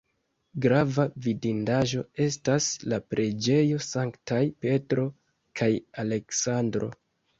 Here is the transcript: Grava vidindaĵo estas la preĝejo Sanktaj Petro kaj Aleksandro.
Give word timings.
Grava 0.65 1.03
vidindaĵo 1.25 2.01
estas 2.25 2.69
la 2.93 2.99
preĝejo 3.15 3.83
Sanktaj 3.91 4.43
Petro 4.65 5.07
kaj 5.61 5.73
Aleksandro. 6.07 6.91